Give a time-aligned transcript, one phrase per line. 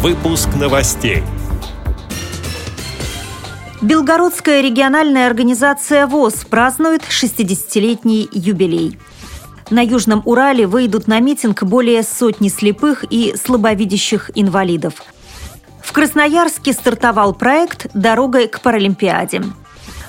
[0.00, 1.24] Выпуск новостей.
[3.82, 8.96] Белгородская региональная организация ВОЗ празднует 60-летний юбилей.
[9.70, 15.02] На Южном Урале выйдут на митинг более сотни слепых и слабовидящих инвалидов.
[15.82, 19.42] В Красноярске стартовал проект «Дорогой к Паралимпиаде».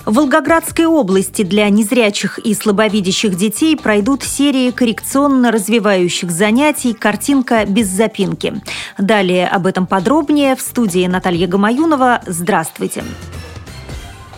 [0.09, 7.89] В Волгоградской области для незрячих и слабовидящих детей пройдут серии коррекционно развивающих занятий «Картинка без
[7.89, 8.59] запинки».
[8.97, 12.23] Далее об этом подробнее в студии Наталья Гамаюнова.
[12.25, 13.03] Здравствуйте!
[13.03, 13.48] Здравствуйте!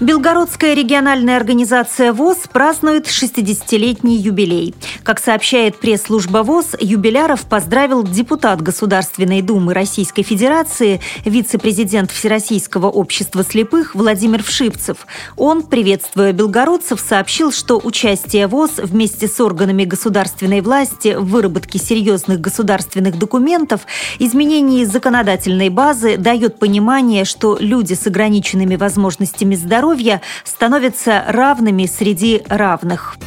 [0.02, 4.74] Белгородская региональная организация ВОЗ празднует 60-летний юбилей.
[5.04, 13.94] Как сообщает пресс-служба ВОЗ, юбиляров поздравил депутат Государственной Думы Российской Федерации, вице-президент Всероссийского общества слепых
[13.94, 15.06] Владимир Вшивцев.
[15.38, 22.42] Он, приветствуя белгородцев, сообщил, что участие ВОЗ вместе с органами государственной власти в выработке серьезных
[22.42, 23.82] государственных документов,
[24.18, 32.44] изменении законодательной базы дает понимание, что люди с ограниченными возможностями здоровья здоровья становятся равными среди
[32.48, 33.18] равных.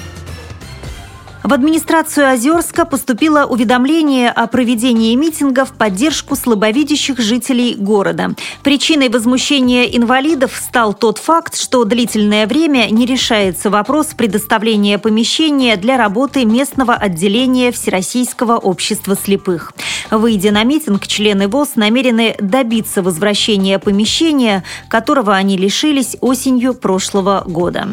[1.44, 8.34] В администрацию Озерска поступило уведомление о проведении митинга в поддержку слабовидящих жителей города.
[8.62, 15.98] Причиной возмущения инвалидов стал тот факт, что длительное время не решается вопрос предоставления помещения для
[15.98, 19.74] работы местного отделения Всероссийского общества слепых.
[20.10, 27.86] Выйдя на митинг, члены ВОЗ намерены добиться возвращения помещения, которого они лишились осенью прошлого года.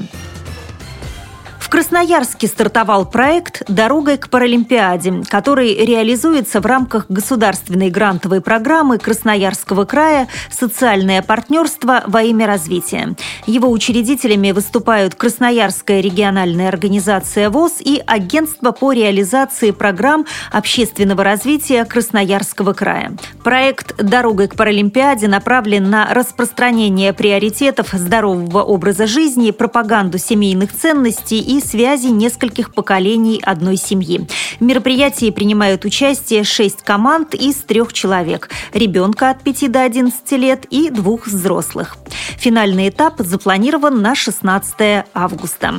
[1.72, 10.28] Красноярске стартовал проект «Дорогой к Паралимпиаде», который реализуется в рамках государственной грантовой программы Красноярского края
[10.52, 13.16] «Социальное партнерство во имя развития».
[13.48, 22.74] Его учредителями выступают Красноярская региональная организация ВОЗ и Агентство по реализации программ общественного развития Красноярского
[22.74, 23.14] края.
[23.46, 31.61] Проект «Дорогой к Паралимпиаде» направлен на распространение приоритетов здорового образа жизни, пропаганду семейных ценностей и
[31.62, 34.28] связи нескольких поколений одной семьи.
[34.60, 40.66] В мероприятии принимают участие шесть команд из трех человек– ребенка от 5 до 11 лет
[40.70, 41.98] и двух взрослых.
[42.38, 45.76] Финальный этап запланирован на 16 августа.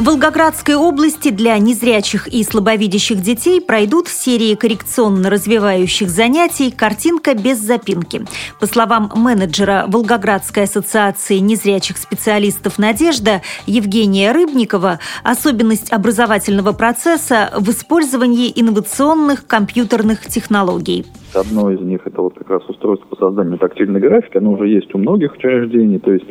[0.00, 8.22] В Волгоградской области для незрячих и слабовидящих детей пройдут серии коррекционно-развивающих занятий «Картинка без запинки».
[8.58, 18.50] По словам менеджера Волгоградской ассоциации незрячих специалистов «Надежда» Евгения Рыбникова, особенность образовательного процесса в использовании
[18.56, 21.04] инновационных компьютерных технологий.
[21.34, 24.38] Одно из них– это вот как раз устройство по созданию тактильной графики.
[24.38, 26.24] Оно уже есть у многих учреждений, то есть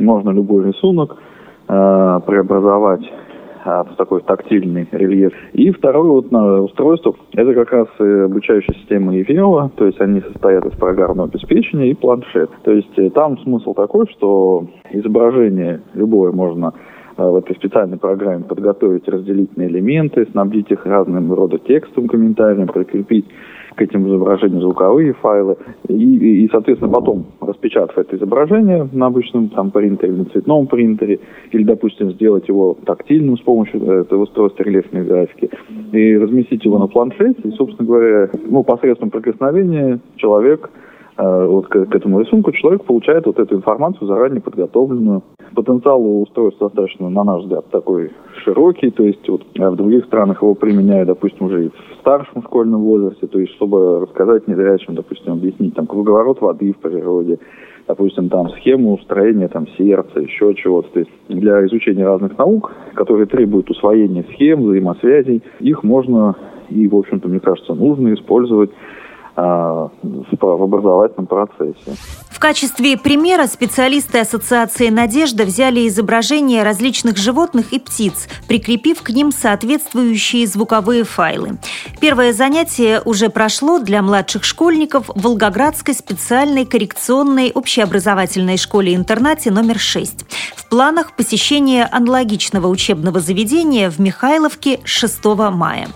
[0.00, 1.18] можно любой рисунок–
[1.68, 3.04] э, преобразовать
[3.64, 5.32] э, в такой тактильный рельеф.
[5.52, 10.64] И второе вот на устройство, это как раз обучающая система EVL, то есть они состоят
[10.66, 12.50] из программного обеспечения и планшет.
[12.64, 16.72] То есть э, там смысл такой, что изображение любое можно
[17.16, 23.26] э, в этой специальной программе подготовить разделительные элементы, снабдить их разным рода текстом, комментарием, прикрепить
[23.76, 25.56] к этим изображениям звуковые файлы.
[25.88, 31.20] И, и, соответственно, потом распечатав это изображение на обычном там принтере, на цветном принтере,
[31.52, 35.50] или, допустим, сделать его тактильным с помощью этого устройства рельефной графики,
[35.92, 41.86] и разместить его на планшете, и, собственно говоря, ну, посредством прикосновения человек Э, вот к,
[41.86, 45.22] к этому рисунку человек получает вот эту информацию заранее подготовленную.
[45.54, 48.10] Потенциал у устройства достаточно, на наш взгляд, такой
[48.44, 52.42] широкий, то есть вот э, в других странах его применяют, допустим, уже и в старшем
[52.42, 57.38] школьном возрасте, то есть чтобы рассказать незрячим, допустим, объяснить там круговорот воды в природе,
[57.88, 60.88] допустим, там схему строения там сердца, еще чего-то.
[60.92, 66.36] То есть для изучения разных наук, которые требуют усвоения схем, взаимосвязей, их можно
[66.68, 68.74] и, в общем-то, мне кажется, нужно использовать а,
[69.36, 71.96] в образовательном процессе.
[72.30, 79.32] В качестве примера специалисты Ассоциации «Надежда» взяли изображения различных животных и птиц, прикрепив к ним
[79.32, 81.58] соответствующие звуковые файлы.
[81.98, 90.26] Первое занятие уже прошло для младших школьников в Волгоградской специальной коррекционной общеобразовательной школе-интернате номер 6.
[90.56, 95.88] В планах посещение аналогичного учебного заведения в Михайловке 6 мая.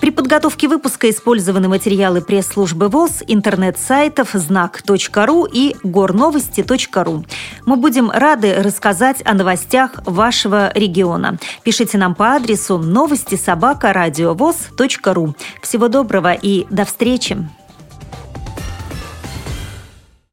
[0.00, 7.24] При подготовке выпуска использованы материалы пресс-службы ВОЗ, интернет-сайтов знак.ру и горновости.ру.
[7.66, 11.38] Мы будем рады рассказать о новостях вашего региона.
[11.64, 15.34] Пишите нам по адресу новости собака ру.
[15.62, 17.36] Всего доброго и до встречи!